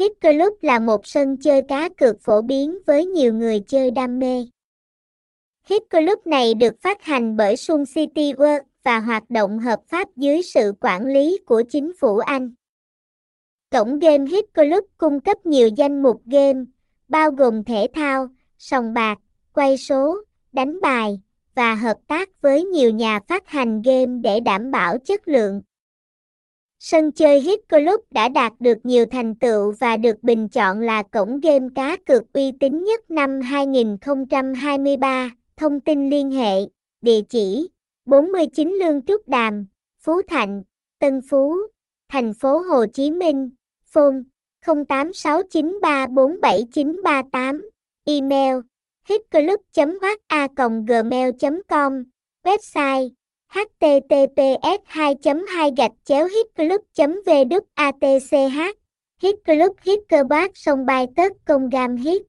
[0.00, 4.18] Hit Club là một sân chơi cá cược phổ biến với nhiều người chơi đam
[4.18, 4.46] mê.
[5.66, 10.08] Hit Club này được phát hành bởi Sun City World và hoạt động hợp pháp
[10.16, 12.54] dưới sự quản lý của chính phủ Anh.
[13.70, 16.64] Cổng game Hit Club cung cấp nhiều danh mục game,
[17.08, 18.28] bao gồm thể thao,
[18.58, 19.18] sòng bạc,
[19.52, 20.16] quay số,
[20.52, 21.20] đánh bài,
[21.54, 25.62] và hợp tác với nhiều nhà phát hành game để đảm bảo chất lượng.
[26.82, 31.02] Sân chơi Hit Club đã đạt được nhiều thành tựu và được bình chọn là
[31.02, 35.30] cổng game cá cược uy tín nhất năm 2023.
[35.56, 36.54] Thông tin liên hệ,
[37.00, 37.68] địa chỉ
[38.04, 39.66] 49 Lương Trúc Đàm,
[40.02, 40.62] Phú Thạnh,
[40.98, 41.56] Tân Phú,
[42.08, 43.50] thành phố Hồ Chí Minh,
[43.84, 44.16] phone
[44.66, 47.60] 0869347938,
[48.04, 48.56] email
[49.08, 52.02] hitclub.hoa.gmail.com,
[52.44, 53.10] website
[53.54, 55.14] https 2
[55.48, 56.80] 2 gạch chéo hitclub
[57.26, 58.74] vwatch
[59.22, 62.22] hitclub hitclub sông bay tết công gam hit